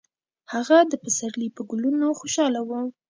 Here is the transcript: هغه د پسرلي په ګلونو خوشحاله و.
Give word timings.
هغه 0.53 0.77
د 0.91 0.93
پسرلي 1.03 1.49
په 1.55 1.61
ګلونو 1.69 2.07
خوشحاله 2.19 2.61
و. 2.67 2.71